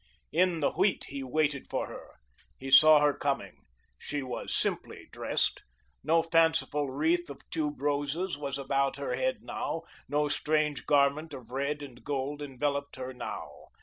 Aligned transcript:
In 0.31 0.61
the 0.61 0.71
wheat 0.71 1.03
he 1.09 1.21
waited 1.21 1.69
for 1.69 1.85
her. 1.85 2.15
He 2.57 2.71
saw 2.71 3.01
her 3.01 3.13
coming. 3.13 3.65
She 3.99 4.23
was 4.23 4.51
simply 4.51 5.07
dressed. 5.11 5.61
No 6.03 6.23
fanciful 6.23 6.89
wreath 6.89 7.29
of 7.29 7.47
tube 7.51 7.79
roses 7.79 8.35
was 8.35 8.57
about 8.57 8.97
her 8.97 9.13
head 9.13 9.43
now, 9.43 9.83
no 10.09 10.27
strange 10.27 10.87
garment 10.87 11.35
of 11.35 11.51
red 11.51 11.83
and 11.83 12.03
gold 12.03 12.41
enveloped 12.41 12.95
her 12.95 13.13
now. 13.13 13.65